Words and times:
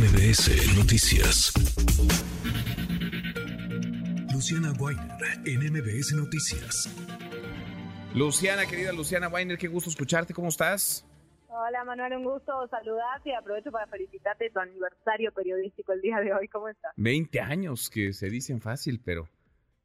MBS 0.00 0.78
Noticias. 0.78 1.52
Luciana 4.32 4.72
Weiner 4.80 5.06
en 5.44 5.60
MBS 5.74 6.14
Noticias. 6.14 6.88
Luciana, 8.14 8.64
querida 8.64 8.94
Luciana 8.94 9.28
Weiner, 9.28 9.58
qué 9.58 9.68
gusto 9.68 9.90
escucharte. 9.90 10.32
¿Cómo 10.32 10.48
estás? 10.48 11.06
Hola 11.48 11.84
Manuel, 11.84 12.14
un 12.14 12.24
gusto 12.24 12.66
saludarte 12.68 13.28
y 13.28 13.32
aprovecho 13.34 13.70
para 13.70 13.86
felicitarte 13.88 14.48
tu 14.48 14.60
aniversario 14.60 15.32
periodístico 15.32 15.92
el 15.92 16.00
día 16.00 16.18
de 16.20 16.32
hoy. 16.32 16.48
¿Cómo 16.48 16.70
estás? 16.70 16.92
20 16.96 17.38
años 17.40 17.90
que 17.90 18.14
se 18.14 18.30
dicen 18.30 18.62
fácil, 18.62 19.02
pero 19.04 19.28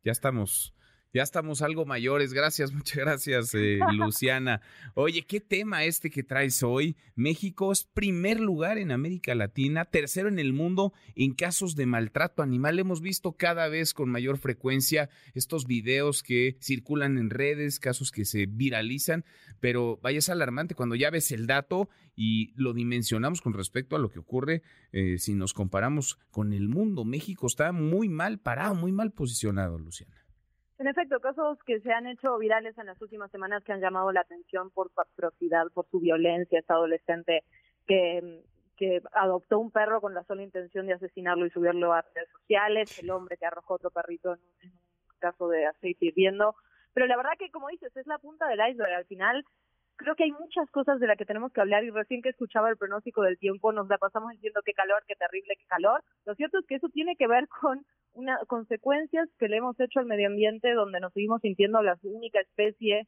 ya 0.06 0.14
estamos 0.14 0.74
ya 1.16 1.24
estamos 1.24 1.62
algo 1.62 1.86
mayores. 1.86 2.34
Gracias, 2.34 2.74
muchas 2.74 2.98
gracias, 2.98 3.54
eh, 3.54 3.80
Luciana. 3.94 4.60
Oye, 4.96 5.22
¿qué 5.22 5.40
tema 5.40 5.86
este 5.86 6.10
que 6.10 6.24
traes 6.24 6.62
hoy? 6.62 6.98
México 7.16 7.72
es 7.72 7.86
primer 7.86 8.42
lugar 8.42 8.78
en 8.78 8.92
América 8.92 9.34
Latina, 9.34 9.86
tercero 9.86 10.28
en 10.28 10.40
el 10.40 10.52
mundo 10.52 10.92
en 11.16 11.34
casos 11.34 11.78
de 11.78 11.86
maltrato 11.86 12.44
animal. 12.44 12.80
Hemos 12.80 13.00
visto 13.00 13.32
cada 13.32 13.70
vez 13.70 13.94
con 13.94 14.10
mayor 14.10 14.38
frecuencia 14.38 15.10
estos 15.34 15.68
videos 15.68 16.22
que 16.22 16.58
circulan 16.60 17.18
en 17.18 17.30
redes, 17.30 17.80
casos 17.80 18.12
que 18.12 18.26
se 18.26 18.46
viralizan, 18.46 19.24
pero 19.62 19.98
vaya, 20.04 20.20
es 20.20 20.28
alarmante 20.28 20.76
cuando 20.76 20.96
ya 20.96 21.12
ves 21.12 21.32
el 21.32 21.48
dato 21.48 21.88
y 22.18 22.52
lo 22.56 22.74
dimensionamos 22.74 23.40
con 23.40 23.54
respecto 23.54 23.96
a 23.96 24.00
lo 24.00 24.10
que 24.10 24.20
ocurre 24.20 24.64
eh, 24.92 25.18
si 25.18 25.34
nos 25.34 25.54
comparamos 25.54 26.20
con 26.30 26.52
el 26.52 26.68
mundo. 26.68 27.06
México 27.06 27.48
está 27.48 27.72
muy 27.72 28.10
mal 28.10 28.38
parado, 28.40 28.76
muy 28.76 28.92
mal 28.92 29.14
posicionado, 29.14 29.80
Luciana. 29.80 30.25
En 30.78 30.88
efecto, 30.88 31.20
casos 31.22 31.58
que 31.64 31.80
se 31.80 31.94
han 31.94 32.06
hecho 32.06 32.38
virales 32.38 32.78
en 32.78 32.88
las 32.88 33.02
últimas 33.02 33.32
semanas 33.32 33.64
que 33.64 33.72
han 33.72 33.80
llamado 33.80 34.12
la 34.12 34.22
atención 34.22 34.72
por 34.72 34.92
su 34.92 35.00
atrocidad, 35.00 35.68
por 35.74 35.88
su 35.90 36.00
violencia, 36.00 36.60
esta 36.60 36.74
adolescente 36.74 37.44
que, 37.88 38.44
que 38.76 39.02
adoptó 39.14 39.60
un 39.60 39.72
perro 39.72 40.02
con 40.02 40.14
la 40.14 40.24
sola 40.24 40.44
intención 40.44 40.86
de 40.86 40.94
asesinarlo 40.94 41.46
y 41.46 41.52
subirlo 41.52 41.94
a 41.94 42.02
redes 42.02 42.30
sociales, 42.30 43.00
el 43.00 43.10
hombre 43.10 43.38
que 43.38 43.46
arrojó 43.46 43.76
otro 43.76 43.90
perrito 43.90 44.34
en 44.34 44.72
un, 44.72 44.80
caso 45.20 45.48
de 45.48 45.66
aceite 45.66 46.08
hirviendo. 46.08 46.56
Pero 46.94 47.08
la 47.08 47.18
verdad 47.18 47.32
que, 47.40 47.50
como 47.52 47.70
dices, 47.70 47.96
es 47.96 48.06
la 48.06 48.20
punta 48.20 48.48
del 48.48 48.60
iceberg. 48.70 48.94
Al 48.94 49.06
final, 49.06 49.46
creo 49.96 50.16
que 50.16 50.24
hay 50.24 50.32
muchas 50.32 50.70
cosas 50.72 51.00
de 51.00 51.08
las 51.08 51.18
que 51.18 51.26
tenemos 51.26 51.52
que 51.52 51.62
hablar 51.62 51.84
y 51.84 51.90
recién 51.90 52.22
que 52.22 52.30
escuchaba 52.30 52.70
el 52.70 52.78
pronóstico 52.78 53.22
del 53.22 53.38
tiempo 53.38 53.72
nos 53.72 53.88
la 53.88 53.98
pasamos 53.98 54.32
diciendo 54.32 54.62
qué 54.66 54.74
calor, 54.74 55.04
qué 55.08 55.16
terrible, 55.16 55.56
qué 55.58 55.66
calor. 55.66 56.04
Lo 56.26 56.36
cierto 56.36 56.60
es 56.60 56.66
que 56.66 56.76
eso 56.76 56.90
tiene 56.90 57.16
que 57.16 57.28
ver 57.28 57.48
con 57.48 57.86
una 58.14 58.38
consecuencias 58.48 59.30
que 59.38 59.48
le 59.48 59.58
hemos 59.58 59.80
hecho 59.80 60.00
al 60.00 60.06
medio 60.06 60.28
ambiente 60.28 60.74
donde 60.74 61.00
nos 61.00 61.14
seguimos 61.14 61.42
sintiendo 61.42 61.82
la 61.82 61.98
única 62.04 62.40
especie 62.40 63.08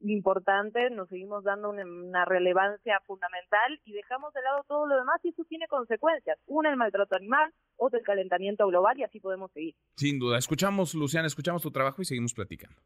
importante, 0.00 0.90
nos 0.90 1.08
seguimos 1.08 1.44
dando 1.44 1.70
una, 1.70 2.24
relevancia 2.24 3.00
fundamental 3.06 3.80
y 3.84 3.92
dejamos 3.92 4.32
de 4.34 4.42
lado 4.42 4.62
todo 4.68 4.86
lo 4.86 4.96
demás 4.96 5.20
y 5.22 5.28
eso 5.28 5.44
tiene 5.48 5.66
consecuencias. 5.68 6.38
Una, 6.46 6.70
el 6.70 6.76
maltrato 6.76 7.16
animal, 7.16 7.52
otra, 7.76 7.98
el 7.98 8.04
calentamiento 8.04 8.66
global 8.66 8.98
y 8.98 9.04
así 9.04 9.20
podemos 9.20 9.50
seguir. 9.52 9.74
Sin 9.96 10.18
duda. 10.18 10.38
Escuchamos, 10.38 10.94
Luciana, 10.94 11.26
escuchamos 11.26 11.62
tu 11.62 11.70
trabajo 11.70 12.02
y 12.02 12.04
seguimos 12.04 12.34
platicando. 12.34 12.76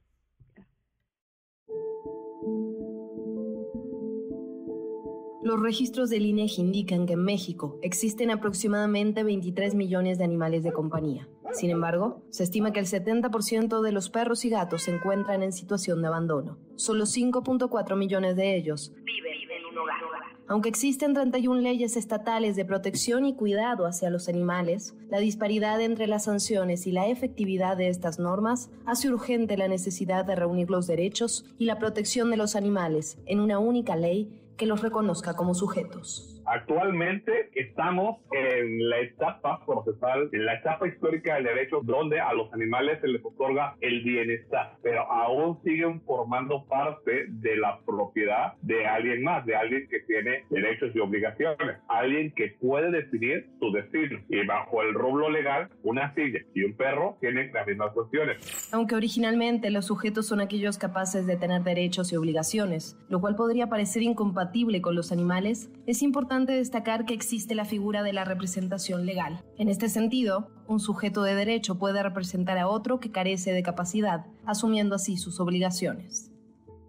Los 5.50 5.60
registros 5.60 6.10
del 6.10 6.26
INEGI 6.26 6.60
indican 6.60 7.06
que 7.06 7.14
en 7.14 7.24
México 7.24 7.76
existen 7.82 8.30
aproximadamente 8.30 9.24
23 9.24 9.74
millones 9.74 10.16
de 10.16 10.22
animales 10.22 10.62
de 10.62 10.72
compañía. 10.72 11.28
Sin 11.50 11.70
embargo, 11.70 12.22
se 12.30 12.44
estima 12.44 12.72
que 12.72 12.78
el 12.78 12.86
70% 12.86 13.80
de 13.82 13.90
los 13.90 14.10
perros 14.10 14.44
y 14.44 14.48
gatos 14.48 14.84
se 14.84 14.94
encuentran 14.94 15.42
en 15.42 15.52
situación 15.52 16.02
de 16.02 16.06
abandono. 16.06 16.56
Solo 16.76 17.02
5.4 17.02 17.96
millones 17.96 18.36
de 18.36 18.54
ellos 18.54 18.92
viven 19.02 19.50
en 19.50 19.66
un 19.72 19.78
hogar. 19.78 20.30
Aunque 20.50 20.68
existen 20.68 21.14
31 21.14 21.60
leyes 21.60 21.96
estatales 21.96 22.56
de 22.56 22.64
protección 22.64 23.24
y 23.24 23.36
cuidado 23.36 23.86
hacia 23.86 24.10
los 24.10 24.28
animales, 24.28 24.96
la 25.08 25.20
disparidad 25.20 25.80
entre 25.80 26.08
las 26.08 26.24
sanciones 26.24 26.88
y 26.88 26.92
la 26.92 27.06
efectividad 27.06 27.76
de 27.76 27.88
estas 27.88 28.18
normas 28.18 28.68
hace 28.84 29.08
urgente 29.08 29.56
la 29.56 29.68
necesidad 29.68 30.24
de 30.24 30.34
reunir 30.34 30.70
los 30.70 30.88
derechos 30.88 31.44
y 31.56 31.66
la 31.66 31.78
protección 31.78 32.30
de 32.30 32.36
los 32.36 32.56
animales 32.56 33.18
en 33.26 33.38
una 33.38 33.60
única 33.60 33.94
ley 33.94 34.39
que 34.60 34.66
los 34.66 34.82
reconozca 34.82 35.32
como 35.32 35.54
sujetos. 35.54 36.39
Actualmente 36.52 37.48
estamos 37.54 38.18
en 38.32 38.88
la 38.88 38.98
etapa 38.98 39.64
procesal, 39.64 40.28
en 40.32 40.44
la 40.44 40.54
etapa 40.54 40.88
histórica 40.88 41.36
del 41.36 41.44
derecho 41.44 41.80
donde 41.84 42.18
a 42.18 42.32
los 42.32 42.52
animales 42.52 42.98
se 43.00 43.06
les 43.06 43.24
otorga 43.24 43.76
el 43.80 44.02
bienestar, 44.02 44.74
pero 44.82 45.02
aún 45.12 45.62
siguen 45.62 46.00
formando 46.00 46.64
parte 46.64 47.26
de 47.28 47.56
la 47.56 47.78
propiedad 47.86 48.54
de 48.62 48.84
alguien 48.84 49.22
más, 49.22 49.46
de 49.46 49.54
alguien 49.54 49.86
que 49.88 50.00
tiene 50.00 50.44
derechos 50.50 50.90
y 50.92 50.98
obligaciones, 50.98 51.76
alguien 51.86 52.32
que 52.34 52.56
puede 52.60 52.90
definir 52.90 53.48
su 53.60 53.70
destino. 53.70 54.18
Y 54.28 54.44
bajo 54.44 54.82
el 54.82 54.92
rublo 54.92 55.30
legal, 55.30 55.68
una 55.84 56.12
silla 56.16 56.40
y 56.52 56.64
un 56.64 56.76
perro 56.76 57.16
tienen 57.20 57.52
las 57.52 57.64
mismas 57.64 57.92
cuestiones. 57.92 58.70
Aunque 58.72 58.96
originalmente 58.96 59.70
los 59.70 59.86
sujetos 59.86 60.26
son 60.26 60.40
aquellos 60.40 60.78
capaces 60.78 61.28
de 61.28 61.36
tener 61.36 61.62
derechos 61.62 62.12
y 62.12 62.16
obligaciones, 62.16 62.98
lo 63.08 63.20
cual 63.20 63.36
podría 63.36 63.68
parecer 63.68 64.02
incompatible 64.02 64.82
con 64.82 64.96
los 64.96 65.12
animales, 65.12 65.70
es 65.86 66.02
importante 66.02 66.39
destacar 66.46 67.04
que 67.04 67.14
existe 67.14 67.54
la 67.54 67.64
figura 67.64 68.02
de 68.02 68.12
la 68.12 68.24
representación 68.24 69.06
legal. 69.06 69.42
En 69.58 69.68
este 69.68 69.88
sentido, 69.88 70.50
un 70.66 70.80
sujeto 70.80 71.22
de 71.22 71.34
derecho 71.34 71.78
puede 71.78 72.02
representar 72.02 72.58
a 72.58 72.68
otro 72.68 73.00
que 73.00 73.10
carece 73.10 73.52
de 73.52 73.62
capacidad, 73.62 74.26
asumiendo 74.46 74.94
así 74.94 75.16
sus 75.16 75.40
obligaciones. 75.40 76.29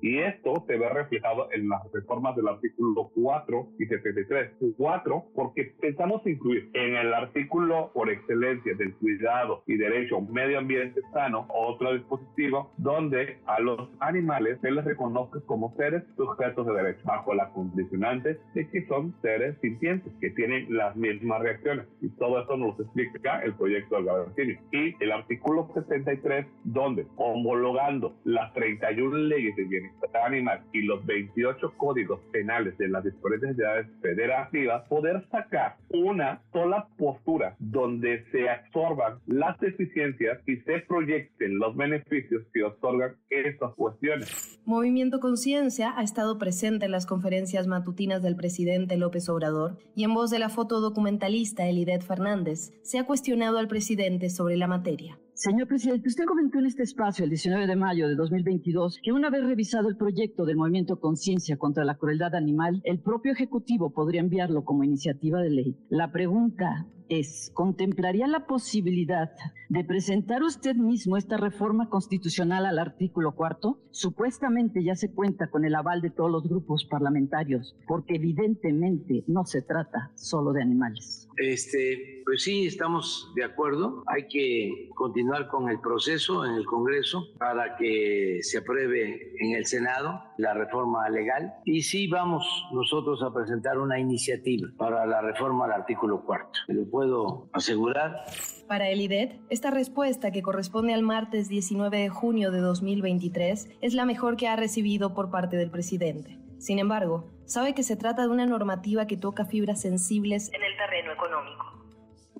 Y 0.01 0.17
esto 0.19 0.63
se 0.67 0.77
ve 0.77 0.89
reflejado 0.89 1.47
en 1.51 1.69
las 1.69 1.81
reformas 1.91 2.35
del 2.35 2.47
artículo 2.47 3.11
4 3.13 3.67
y 3.79 3.85
73. 3.85 4.51
4, 4.77 5.25
porque 5.35 5.75
pensamos 5.79 6.25
incluir 6.25 6.69
en 6.73 6.95
el 6.95 7.13
artículo 7.13 7.91
por 7.93 8.09
excelencia 8.09 8.73
del 8.75 8.95
cuidado 8.95 9.63
y 9.67 9.77
derecho 9.77 10.15
a 10.15 10.19
un 10.19 10.33
medio 10.33 10.57
ambiente 10.59 11.01
sano 11.13 11.45
otro 11.49 11.93
dispositivo 11.93 12.71
donde 12.77 13.37
a 13.45 13.59
los 13.59 13.89
animales 13.99 14.59
se 14.61 14.71
les 14.71 14.83
reconoce 14.83 15.39
como 15.45 15.73
seres 15.75 16.03
sujetos 16.15 16.65
de 16.65 16.73
derecho, 16.73 17.01
bajo 17.05 17.33
la 17.33 17.49
condicionante 17.49 18.39
de 18.53 18.69
que 18.69 18.85
son 18.87 19.13
seres 19.21 19.57
sintientes, 19.61 20.11
que 20.19 20.31
tienen 20.31 20.65
las 20.75 20.95
mismas 20.95 21.41
reacciones. 21.41 21.85
Y 22.01 22.09
todo 22.09 22.41
eso 22.41 22.57
nos 22.57 22.79
explica 22.79 23.41
el 23.43 23.53
proyecto 23.53 23.95
del 23.95 24.05
Gabertini. 24.05 24.57
Y 24.71 25.03
el 25.03 25.11
artículo 25.11 25.69
73, 25.73 26.47
donde 26.63 27.05
homologando 27.17 28.15
las 28.23 28.53
31 28.53 29.17
leyes 29.17 29.55
de 29.55 29.63
bienestar 29.65 29.90
animal 30.25 30.61
y 30.73 30.81
los 30.83 31.05
28 31.05 31.73
códigos 31.77 32.19
penales 32.31 32.77
de 32.77 32.89
las 32.89 33.03
diferentes 33.03 33.49
entidades 33.49 33.87
federativas, 34.01 34.87
poder 34.87 35.25
sacar 35.31 35.77
una 35.89 36.41
sola 36.51 36.87
postura 36.97 37.55
donde 37.59 38.23
se 38.31 38.49
absorban 38.49 39.19
las 39.27 39.59
deficiencias 39.59 40.39
y 40.47 40.57
se 40.57 40.79
proyecten 40.87 41.57
los 41.57 41.75
beneficios 41.75 42.43
que 42.53 42.63
otorgan 42.63 43.15
estas 43.29 43.73
cuestiones. 43.75 44.59
Movimiento 44.65 45.19
Conciencia 45.19 45.93
ha 45.97 46.03
estado 46.03 46.37
presente 46.37 46.85
en 46.85 46.91
las 46.91 47.05
conferencias 47.05 47.67
matutinas 47.67 48.21
del 48.21 48.35
presidente 48.35 48.97
López 48.97 49.27
Obrador 49.29 49.77
y 49.95 50.03
en 50.03 50.13
voz 50.13 50.29
de 50.29 50.39
la 50.39 50.49
fotodocumentalista 50.49 51.67
Elidet 51.67 52.03
Fernández 52.03 52.71
se 52.83 52.99
ha 52.99 53.05
cuestionado 53.05 53.57
al 53.57 53.67
presidente 53.67 54.29
sobre 54.29 54.57
la 54.57 54.67
materia. 54.67 55.17
Señor 55.41 55.67
presidente, 55.67 56.07
usted 56.07 56.25
comentó 56.25 56.59
en 56.59 56.67
este 56.67 56.83
espacio 56.83 57.23
el 57.23 57.31
19 57.31 57.65
de 57.65 57.75
mayo 57.75 58.07
de 58.07 58.13
2022 58.13 58.99
que 59.01 59.11
una 59.11 59.31
vez 59.31 59.43
revisado 59.43 59.89
el 59.89 59.97
proyecto 59.97 60.45
del 60.45 60.55
movimiento 60.55 60.99
Conciencia 60.99 61.57
contra 61.57 61.83
la 61.83 61.97
crueldad 61.97 62.35
animal, 62.35 62.79
el 62.83 62.99
propio 62.99 63.31
Ejecutivo 63.31 63.89
podría 63.89 64.21
enviarlo 64.21 64.63
como 64.63 64.83
iniciativa 64.83 65.41
de 65.41 65.49
ley. 65.49 65.75
La 65.89 66.11
pregunta 66.11 66.85
es, 67.09 67.51
¿contemplaría 67.53 68.27
la 68.27 68.45
posibilidad 68.45 69.31
de 69.69 69.83
presentar 69.83 70.43
usted 70.43 70.75
mismo 70.75 71.17
esta 71.17 71.37
reforma 71.37 71.89
constitucional 71.89 72.65
al 72.65 72.79
artículo 72.79 73.35
cuarto? 73.35 73.81
Supuestamente 73.91 74.83
ya 74.83 74.95
se 74.95 75.11
cuenta 75.11 75.49
con 75.49 75.65
el 75.65 75.75
aval 75.75 76.01
de 76.01 76.11
todos 76.11 76.31
los 76.31 76.47
grupos 76.47 76.85
parlamentarios, 76.85 77.75
porque 77.87 78.15
evidentemente 78.15 79.23
no 79.27 79.43
se 79.45 79.61
trata 79.61 80.11
solo 80.15 80.53
de 80.53 80.61
animales. 80.61 81.27
Este, 81.37 82.20
pues 82.25 82.43
sí, 82.43 82.67
estamos 82.67 83.31
de 83.35 83.43
acuerdo. 83.43 84.03
Hay 84.07 84.27
que 84.27 84.89
continuar 84.95 85.47
con 85.47 85.69
el 85.69 85.79
proceso 85.79 86.45
en 86.45 86.53
el 86.53 86.65
Congreso 86.65 87.27
para 87.37 87.75
que 87.75 88.39
se 88.41 88.59
apruebe 88.59 89.33
en 89.39 89.55
el 89.55 89.65
Senado 89.65 90.21
la 90.37 90.53
reforma 90.53 91.09
legal. 91.09 91.53
Y 91.65 91.81
sí 91.83 92.07
vamos 92.07 92.45
nosotros 92.71 93.21
a 93.23 93.33
presentar 93.33 93.77
una 93.77 93.99
iniciativa 93.99 94.69
para 94.77 95.05
la 95.05 95.21
reforma 95.21 95.65
al 95.65 95.71
artículo 95.71 96.23
cuarto. 96.23 96.59
Lo 96.67 96.89
puedo 96.89 97.49
asegurar. 97.53 98.23
Para 98.67 98.89
el 98.89 99.01
IDET, 99.01 99.39
esta 99.49 99.71
respuesta 99.71 100.31
que 100.31 100.41
corresponde 100.41 100.93
al 100.93 101.03
martes 101.03 101.49
19 101.49 101.97
de 101.97 102.09
junio 102.09 102.51
de 102.51 102.59
2023 102.59 103.69
es 103.81 103.93
la 103.93 104.05
mejor 104.05 104.37
que 104.37 104.47
ha 104.47 104.55
recibido 104.55 105.13
por 105.13 105.29
parte 105.29 105.57
del 105.57 105.71
presidente. 105.71 106.37
Sin 106.57 106.79
embargo, 106.79 107.25
sabe 107.45 107.73
que 107.73 107.83
se 107.83 107.97
trata 107.97 108.21
de 108.21 108.29
una 108.29 108.45
normativa 108.45 109.07
que 109.07 109.17
toca 109.17 109.45
fibras 109.45 109.81
sensibles 109.81 110.53
en 110.53 110.63
el 110.63 110.77
terreno 110.77 111.11
económico 111.11 111.80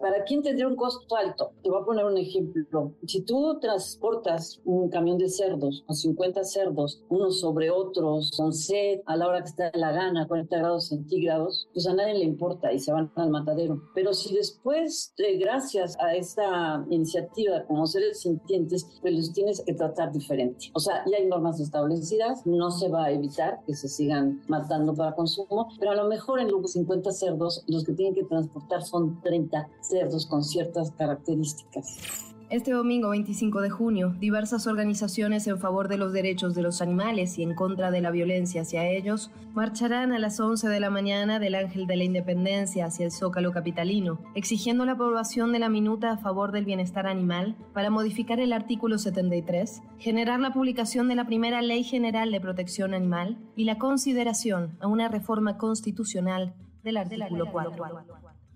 ¿Para 0.02 0.24
quién 0.24 0.42
tendría 0.42 0.68
un 0.68 0.76
costo 0.76 1.16
alto? 1.16 1.52
Te 1.62 1.70
voy 1.70 1.80
a 1.80 1.86
poner 1.86 2.06
un 2.06 2.18
ejemplo. 2.18 2.94
Si 3.06 3.22
tú 3.22 3.60
transportas 3.60 4.60
un 4.66 4.90
camión 4.90 5.20
de 5.20 5.30
cerdos 5.30 5.84
con 5.86 5.96
50 5.96 6.44
cerdos, 6.44 7.04
unos 7.10 7.40
sobre 7.40 7.70
otros, 7.70 8.32
con 8.36 8.52
sed, 8.52 9.02
a 9.06 9.16
la 9.16 9.28
hora 9.28 9.42
que 9.42 9.50
está 9.50 9.72
la 9.76 9.92
gana, 9.92 10.28
40 10.28 10.58
grados 10.58 10.88
centígrados, 10.88 11.70
pues 11.74 11.86
a 11.86 11.94
nadie 11.94 12.16
le 12.16 12.26
importa 12.26 12.74
y 12.74 12.80
se 12.80 12.92
van 12.92 13.12
al 13.16 13.30
matadero. 13.30 13.80
Pero 13.94 14.14
si 14.14 14.34
después, 14.34 15.14
de, 15.18 15.38
gracias 15.38 15.96
a 16.00 16.16
esta 16.16 16.84
iniciativa 16.90 17.64
como 17.68 17.86
seres 17.86 18.22
sintientes, 18.22 18.88
pues 19.02 19.14
los 19.14 19.34
tienes 19.34 19.62
que 19.64 19.76
tratar 19.76 20.12
diferente. 20.12 20.72
O 20.74 20.80
sea, 20.80 21.04
ya 21.06 21.18
hay 21.18 21.28
normas 21.28 21.60
establecidas, 21.60 22.46
no 22.48 22.72
se 22.72 22.90
va 22.90 23.06
a 23.06 23.12
evitar 23.12 23.60
que 23.68 23.76
se 23.76 23.88
sigan 23.88 24.42
matando 24.48 24.96
para 24.96 25.14
consumo, 25.14 25.68
pero 25.80 25.92
a 25.92 25.96
lo 25.96 26.06
mejor 26.06 26.40
en 26.40 26.50
los 26.50 26.72
50 26.72 27.12
cerdos, 27.12 27.64
los 27.68 27.84
que 27.84 27.94
tienen 27.94 28.16
que 28.16 28.24
transportar 28.24 28.82
son 28.82 29.22
30 29.22 29.70
cerdos 29.92 30.26
con 30.26 30.44
ciertas 30.44 30.92
características. 30.92 32.32
Este 32.50 32.72
domingo 32.72 33.12
25 33.12 33.62
de 33.62 33.70
junio, 33.70 34.14
diversas 34.20 34.68
organizaciones 34.68 35.48
en 35.48 35.58
favor 35.58 35.88
de 35.88 35.96
los 35.96 36.12
derechos 36.12 36.54
de 36.54 36.62
los 36.62 36.82
animales 36.82 37.38
y 37.38 37.44
en 37.44 37.56
contra 37.56 37.92
de 37.92 38.02
la 38.02 38.12
violencia 38.12 38.64
hacia 38.64 38.90
ellos 38.90 39.32
marcharán 39.54 40.12
a 40.12 40.20
las 40.20 40.38
11 40.38 40.68
de 40.68 40.82
la 40.82 40.90
mañana 40.90 41.40
del 41.40 41.56
Ángel 41.56 41.88
de 41.88 41.96
la 41.96 42.04
Independencia 42.04 42.88
hacia 42.88 43.06
el 43.06 43.14
Zócalo 43.14 43.54
Capitalino, 43.54 44.20
exigiendo 44.36 44.84
la 44.84 44.94
aprobación 44.94 45.54
de 45.54 45.60
la 45.60 45.70
minuta 45.70 46.12
a 46.12 46.18
favor 46.18 46.52
del 46.52 46.66
bienestar 46.66 47.08
animal 47.08 47.56
para 47.74 47.90
modificar 47.90 48.42
el 48.42 48.52
artículo 48.52 48.98
73, 48.98 49.82
generar 49.98 50.42
la 50.42 50.52
publicación 50.52 51.08
de 51.08 51.16
la 51.16 51.26
primera 51.26 51.62
Ley 51.62 51.86
General 51.86 52.32
de 52.32 52.42
Protección 52.42 52.94
Animal 52.94 53.38
y 53.56 53.64
la 53.64 53.78
consideración 53.78 54.78
a 54.82 54.88
una 54.88 55.08
reforma 55.08 55.58
constitucional 55.58 56.54
del 56.84 56.98
artículo 56.98 57.50
4. 57.50 57.86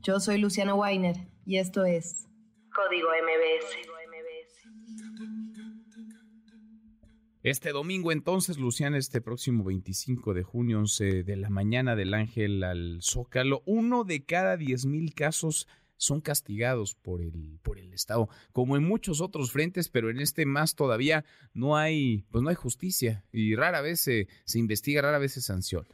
Yo 0.06 0.20
soy 0.20 0.38
Luciana 0.38 0.76
Weiner 0.76 1.16
y 1.48 1.58
esto 1.58 1.84
es 1.84 2.28
Código 2.76 3.08
MBS. 3.10 3.90
Este 7.42 7.72
domingo 7.72 8.12
entonces, 8.12 8.60
Luciana, 8.60 9.00
este 9.00 9.20
próximo 9.20 9.64
25 9.64 10.36
de 10.36 10.44
junio, 10.44 10.78
11 10.78 11.24
de 11.24 11.36
la 11.38 11.50
mañana 11.50 11.96
del 11.96 12.14
Ángel 12.14 12.64
al 12.64 13.00
Zócalo, 13.02 13.64
uno 13.66 14.04
de 14.04 14.24
cada 14.24 14.58
10 14.58 14.86
mil 14.86 15.16
casos 15.16 15.68
son 15.98 16.22
castigados 16.22 16.94
por 16.94 17.24
el, 17.24 17.60
por 17.64 17.80
el 17.80 17.92
Estado, 17.92 18.30
como 18.52 18.78
en 18.78 18.84
muchos 18.84 19.22
otros 19.22 19.52
frentes, 19.52 19.90
pero 19.90 20.12
en 20.12 20.20
este 20.20 20.46
más 20.46 20.76
todavía 20.76 21.26
no 21.56 21.78
hay, 21.78 22.28
pues 22.30 22.44
no 22.44 22.50
hay 22.50 22.56
justicia 22.56 23.26
y 23.32 23.56
rara 23.56 23.82
vez 23.82 24.02
se, 24.02 24.28
se 24.44 24.60
investiga, 24.60 25.02
rara 25.02 25.18
vez 25.18 25.34
se 25.34 25.42
sanciona. 25.42 25.90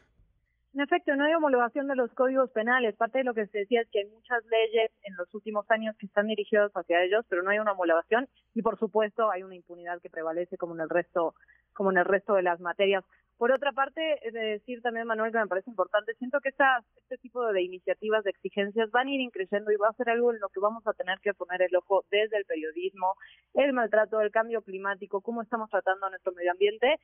En 0.74 0.80
efecto, 0.80 1.14
no 1.18 1.26
hay 1.26 1.34
homologación 1.34 1.88
de 1.90 1.98
los 1.98 2.14
códigos 2.14 2.50
penales. 2.52 2.96
Parte 2.96 3.18
de 3.18 3.24
lo 3.26 3.34
que 3.34 3.46
se 3.48 3.60
decía 3.60 3.82
es 3.82 3.90
que 3.90 4.00
hay 4.00 4.06
muchas 4.06 4.42
leyes 4.46 4.90
en 5.04 5.18
los 5.18 5.34
últimos 5.34 5.70
años 5.70 5.98
que 5.98 6.06
están 6.06 6.28
dirigidas 6.28 6.72
hacia 6.74 7.04
ellos, 7.04 7.26
pero 7.28 7.44
no 7.44 7.50
hay 7.50 7.60
una 7.60 7.74
homologación 7.74 8.30
y, 8.54 8.62
por 8.62 8.80
supuesto, 8.80 9.30
hay 9.30 9.44
una 9.44 9.56
impunidad 9.56 10.00
que 10.02 10.10
prevalece 10.10 10.58
como 10.58 10.74
en 10.74 10.80
el 10.80 10.90
resto, 10.90 11.36
como 11.74 11.92
en 11.92 11.98
el 11.98 12.06
resto 12.06 12.36
de 12.36 12.44
las 12.44 12.62
materias. 12.62 13.04
Por 13.38 13.52
otra 13.52 13.74
parte, 13.74 14.02
de 14.32 14.40
decir 14.40 14.82
también, 14.82 15.08
Manuel, 15.08 15.34
que 15.34 15.40
me 15.40 15.48
parece 15.48 15.70
importante, 15.70 16.14
siento 16.14 16.40
que 16.40 16.50
estas, 16.50 16.86
este 16.96 17.18
tipo 17.18 17.44
de 17.52 17.64
iniciativas, 17.64 18.24
de 18.24 18.30
exigencias 18.30 18.92
van 18.92 19.08
a 19.08 19.12
ir 19.12 19.20
increciendo 19.20 19.72
y 19.72 19.76
va 19.76 19.90
a 19.90 19.94
ser 19.94 20.10
algo 20.10 20.32
en 20.32 20.40
lo 20.40 20.48
que 20.50 20.62
vamos 20.62 20.88
a 20.88 20.94
tener 20.94 21.20
que 21.20 21.34
poner 21.34 21.64
el 21.64 21.76
ojo 21.76 22.06
desde 22.12 22.38
el 22.38 22.46
periodismo, 22.46 23.16
el 23.56 23.74
maltrato, 23.74 24.22
el 24.22 24.32
cambio 24.32 24.62
climático, 24.62 25.20
cómo 25.20 25.42
estamos 25.42 25.70
tratando 25.70 26.06
a 26.06 26.12
nuestro 26.12 26.32
medio 26.32 26.52
ambiente 26.52 27.00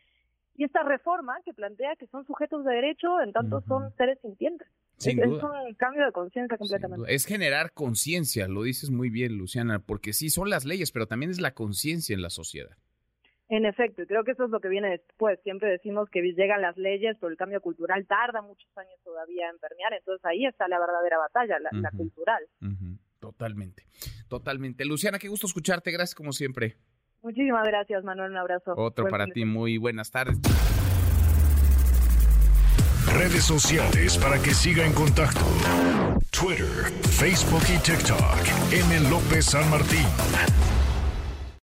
y 0.58 0.64
esta 0.64 0.82
reforma 0.82 1.38
que 1.46 1.54
plantea 1.54 1.96
que 1.96 2.08
son 2.08 2.26
sujetos 2.26 2.66
de 2.66 2.74
derecho 2.74 3.22
en 3.22 3.32
tanto 3.32 3.62
son 3.68 3.96
seres 3.96 4.18
sintientes. 4.22 4.68
es, 4.98 5.16
un 5.16 5.74
cambio 5.76 6.04
de 6.04 6.12
conciencia 6.12 6.58
completamente. 6.58 7.14
Es 7.14 7.26
generar 7.26 7.74
conciencia, 7.74 8.48
lo 8.48 8.64
dices 8.64 8.90
muy 8.90 9.12
bien, 9.12 9.38
Luciana, 9.38 9.80
porque 9.80 10.14
sí 10.14 10.32
son 10.32 10.50
las 10.50 10.66
leyes, 10.66 10.92
pero 10.92 11.06
también 11.06 11.30
es 11.30 11.40
la 11.40 11.54
conciencia 11.54 12.16
en 12.16 12.24
la 12.24 12.32
sociedad. 12.32 12.76
En 13.50 13.66
efecto, 13.66 14.02
y 14.02 14.08
creo 14.08 14.24
que 14.24 14.32
eso 14.32 14.46
es 14.46 14.50
lo 14.50 14.60
que 14.60 14.68
viene 14.68 14.90
después. 14.90 15.40
Siempre 15.44 15.70
decimos 15.70 16.10
que 16.10 16.22
llegan 16.22 16.62
las 16.62 16.76
leyes, 16.76 17.16
pero 17.22 17.32
el 17.32 17.38
cambio 17.38 17.62
cultural 17.62 18.06
tarda 18.08 18.42
muchos 18.42 18.76
años 18.78 19.00
todavía 19.04 19.50
en 19.50 19.60
permear. 19.60 19.94
Entonces 19.94 20.26
ahí 20.26 20.46
está 20.46 20.68
la 20.68 20.80
verdadera 20.80 21.20
batalla, 21.20 21.58
la, 21.60 21.92
cultural. 21.92 22.44
Totalmente, 23.20 23.84
totalmente. 24.28 24.84
Luciana, 24.86 25.20
qué 25.20 25.30
gusto 25.30 25.48
escucharte. 25.48 25.92
Gracias 25.92 26.16
como 26.16 26.34
siempre. 26.34 26.76
Muchísimas 27.22 27.68
gracias, 27.68 28.04
Manuel. 28.04 28.32
Un 28.32 28.38
abrazo. 28.38 28.74
Otro 28.76 29.08
para 29.08 29.28
ti. 29.28 29.46
Muy 29.46 29.78
buenas 29.78 30.12
tardes. 30.12 30.40
Redes 33.14 33.46
sociales 33.46 34.18
para 34.18 34.38
que 34.40 34.54
siga 34.54 34.86
en 34.86 34.94
contacto: 34.94 35.42
Twitter, 36.30 36.92
Facebook 37.02 37.64
y 37.74 37.80
TikTok. 37.80 38.72
M. 38.72 39.10
López 39.10 39.46
San 39.46 39.70
Martín. 39.70 40.06